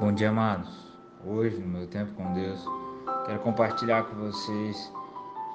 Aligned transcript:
Bom 0.00 0.14
dia, 0.14 0.30
amados. 0.30 0.70
Hoje, 1.26 1.58
no 1.58 1.68
meu 1.68 1.86
tempo 1.86 2.14
com 2.14 2.32
Deus, 2.32 2.64
quero 3.26 3.38
compartilhar 3.40 4.04
com 4.04 4.16
vocês 4.16 4.90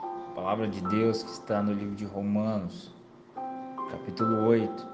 a 0.03 0.35
palavra 0.35 0.67
de 0.67 0.81
Deus 0.81 1.23
que 1.23 1.31
está 1.31 1.63
no 1.63 1.73
livro 1.73 1.95
de 1.95 2.05
Romanos, 2.05 2.93
capítulo 3.89 4.45
8, 4.45 4.87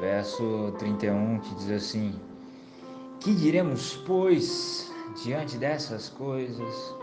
verso 0.00 0.74
31, 0.80 1.38
que 1.38 1.54
diz 1.54 1.70
assim: 1.70 2.18
Que 3.20 3.32
diremos, 3.36 3.94
pois, 4.04 4.92
diante 5.22 5.56
dessas 5.56 6.08
coisas? 6.08 6.96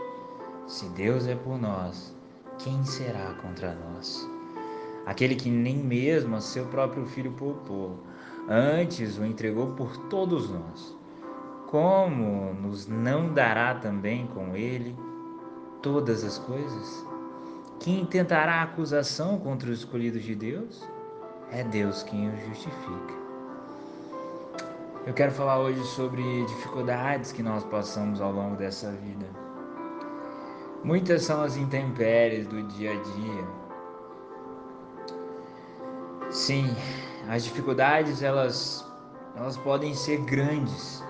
Se 0.66 0.86
Deus 0.90 1.26
é 1.26 1.34
por 1.34 1.58
nós, 1.58 2.14
quem 2.58 2.84
será 2.84 3.32
contra 3.40 3.74
nós? 3.74 4.28
Aquele 5.06 5.34
que 5.34 5.48
nem 5.48 5.78
mesmo 5.78 6.36
a 6.36 6.42
seu 6.42 6.66
próprio 6.66 7.06
filho 7.06 7.32
poupou, 7.32 7.98
antes 8.46 9.16
o 9.16 9.24
entregou 9.24 9.68
por 9.68 9.96
todos 10.08 10.50
nós 10.50 10.97
como 11.70 12.54
nos 12.54 12.86
não 12.86 13.32
dará 13.32 13.74
também 13.74 14.26
com 14.28 14.56
ele 14.56 14.96
todas 15.82 16.24
as 16.24 16.38
coisas? 16.38 17.06
Quem 17.78 18.06
tentará 18.06 18.62
acusação 18.62 19.38
contra 19.38 19.70
os 19.70 19.80
escolhidos 19.80 20.22
de 20.22 20.34
Deus? 20.34 20.82
É 21.52 21.62
Deus 21.62 22.02
quem 22.02 22.28
os 22.32 22.40
justifica. 22.46 23.14
Eu 25.06 25.12
quero 25.12 25.30
falar 25.32 25.58
hoje 25.58 25.82
sobre 25.84 26.22
dificuldades 26.46 27.32
que 27.32 27.42
nós 27.42 27.62
passamos 27.64 28.20
ao 28.20 28.32
longo 28.32 28.56
dessa 28.56 28.90
vida. 28.90 29.26
Muitas 30.82 31.22
são 31.24 31.42
as 31.42 31.56
intempéries 31.56 32.46
do 32.46 32.62
dia 32.62 32.92
a 32.92 33.02
dia. 33.02 33.44
Sim, 36.30 36.74
as 37.28 37.44
dificuldades 37.44 38.22
elas 38.22 38.86
elas 39.36 39.56
podem 39.58 39.94
ser 39.94 40.18
grandes 40.22 41.06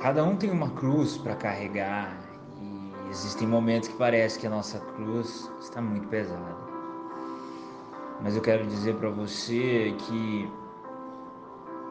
Cada 0.00 0.22
um 0.22 0.36
tem 0.36 0.48
uma 0.52 0.70
cruz 0.70 1.18
para 1.18 1.34
carregar 1.34 2.16
e 2.60 3.08
existem 3.10 3.48
momentos 3.48 3.88
que 3.88 3.96
parece 3.96 4.38
que 4.38 4.46
a 4.46 4.50
nossa 4.50 4.78
cruz 4.78 5.50
está 5.58 5.82
muito 5.82 6.06
pesada. 6.06 6.56
Mas 8.22 8.36
eu 8.36 8.42
quero 8.42 8.64
dizer 8.64 8.94
para 8.94 9.10
você 9.10 9.92
que, 9.98 10.48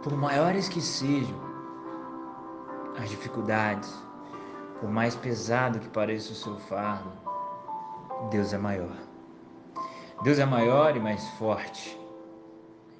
por 0.03 0.15
maiores 0.15 0.69
que 0.69 0.79
sejam 0.79 1.37
as 2.97 3.09
dificuldades, 3.09 3.93
por 4.79 4.89
mais 4.89 5.13
pesado 5.13 5.77
que 5.77 5.89
pareça 5.89 6.31
o 6.31 6.35
seu 6.35 6.57
fardo, 6.59 7.11
Deus 8.31 8.53
é 8.53 8.57
maior. 8.57 8.95
Deus 10.23 10.39
é 10.39 10.45
maior 10.45 10.95
e 10.95 10.99
mais 11.01 11.27
forte. 11.31 11.99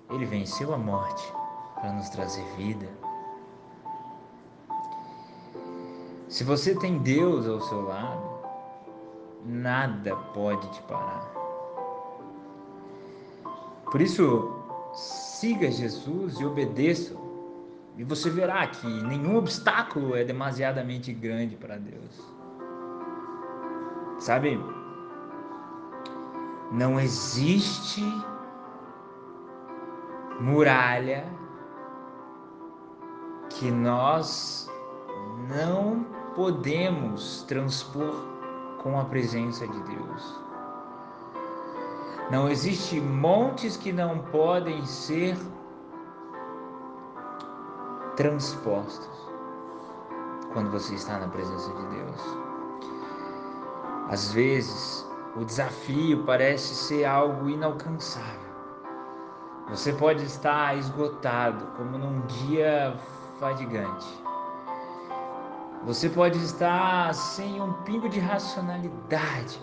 Ele 0.10 0.26
venceu 0.26 0.74
a 0.74 0.78
morte 0.78 1.34
para 1.76 1.94
nos 1.94 2.10
trazer 2.10 2.44
vida 2.58 3.07
Se 6.28 6.44
você 6.44 6.76
tem 6.76 6.98
Deus 6.98 7.48
ao 7.48 7.62
seu 7.62 7.82
lado, 7.82 8.22
nada 9.46 10.16
pode 10.34 10.70
te 10.72 10.82
parar. 10.84 11.26
Por 13.90 14.02
isso, 14.02 14.54
siga 14.94 15.72
Jesus 15.72 16.40
e 16.40 16.46
obedeça. 16.46 17.16
E 17.98 18.04
você 18.04 18.30
verá 18.30 18.68
que 18.68 18.86
nenhum 19.04 19.38
obstáculo 19.38 20.16
é 20.16 20.24
demasiadamente 20.24 21.14
grande 21.14 21.56
para 21.56 21.78
Deus. 21.78 22.22
Sabe? 24.20 24.60
Não 26.72 27.00
existe 27.00 28.04
muralha 30.42 31.26
que 33.50 33.72
nós 33.72 34.70
não 35.50 36.17
podemos 36.38 37.42
transpor 37.48 38.14
com 38.84 39.00
a 39.00 39.06
presença 39.06 39.68
de 39.68 39.80
Deus. 39.82 40.40
Não 42.30 42.48
existe 42.48 43.02
montes 43.02 43.76
que 43.76 43.92
não 43.92 44.20
podem 44.20 44.86
ser 44.86 45.36
transpostos 48.16 49.10
quando 50.54 50.70
você 50.70 50.94
está 50.94 51.18
na 51.18 51.28
presença 51.28 51.74
de 51.74 51.88
Deus. 51.88 52.22
Às 54.10 54.32
vezes, 54.32 55.10
o 55.36 55.44
desafio 55.44 56.24
parece 56.24 56.76
ser 56.76 57.06
algo 57.06 57.50
inalcançável. 57.50 58.48
Você 59.70 59.92
pode 59.92 60.24
estar 60.24 60.78
esgotado, 60.78 61.66
como 61.76 61.98
num 61.98 62.22
dia 62.28 62.96
fadigante. 63.40 64.27
Você 65.86 66.10
pode 66.10 66.38
estar 66.40 67.14
sem 67.14 67.62
um 67.62 67.72
pingo 67.84 68.10
de 68.10 68.20
racionalidade, 68.20 69.62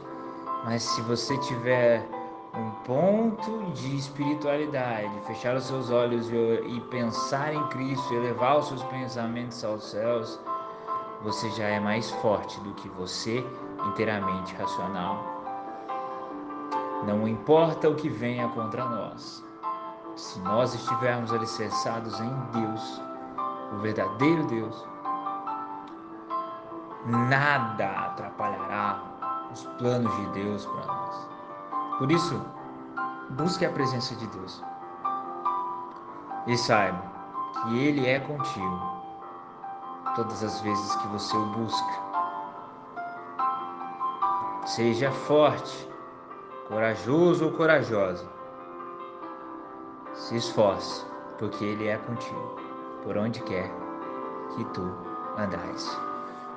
mas 0.64 0.82
se 0.82 1.02
você 1.02 1.36
tiver 1.38 2.06
um 2.54 2.70
ponto 2.84 3.70
de 3.72 3.96
espiritualidade, 3.96 5.10
fechar 5.26 5.56
os 5.56 5.64
seus 5.64 5.90
olhos 5.90 6.30
e 6.30 6.80
pensar 6.90 7.52
em 7.52 7.62
Cristo, 7.68 8.14
elevar 8.14 8.58
os 8.58 8.68
seus 8.68 8.82
pensamentos 8.84 9.62
aos 9.64 9.84
céus, 9.90 10.40
você 11.22 11.50
já 11.50 11.64
é 11.64 11.80
mais 11.80 12.10
forte 12.10 12.60
do 12.60 12.72
que 12.74 12.88
você 12.90 13.44
inteiramente 13.88 14.54
racional. 14.54 15.22
Não 17.06 17.28
importa 17.28 17.90
o 17.90 17.96
que 17.96 18.08
venha 18.08 18.48
contra 18.48 18.84
nós, 18.84 19.44
se 20.16 20.38
nós 20.40 20.74
estivermos 20.74 21.32
alicerçados 21.32 22.18
em 22.20 22.30
Deus, 22.52 23.02
o 23.72 23.78
verdadeiro 23.78 24.46
Deus, 24.46 24.93
nada 27.06 27.86
atrapalhará 28.06 29.02
os 29.52 29.64
planos 29.78 30.14
de 30.16 30.26
Deus 30.28 30.66
para 30.66 30.86
nós. 30.86 31.28
Por 31.98 32.10
isso, 32.10 32.40
busque 33.30 33.64
a 33.64 33.70
presença 33.70 34.14
de 34.16 34.26
Deus 34.28 34.62
e 36.46 36.56
saiba 36.56 37.02
que 37.62 37.78
Ele 37.78 38.06
é 38.06 38.20
contigo 38.20 38.94
todas 40.14 40.42
as 40.42 40.60
vezes 40.60 40.96
que 40.96 41.08
você 41.08 41.36
o 41.36 41.46
busca. 41.46 42.04
Seja 44.66 45.10
forte, 45.10 45.88
corajoso 46.68 47.46
ou 47.46 47.52
corajosa. 47.52 48.26
Se 50.14 50.36
esforce, 50.36 51.04
porque 51.38 51.64
Ele 51.64 51.88
é 51.88 51.96
contigo, 51.98 52.56
por 53.02 53.16
onde 53.16 53.40
quer 53.42 53.70
que 54.54 54.64
tu 54.66 54.82
andais. 55.36 56.13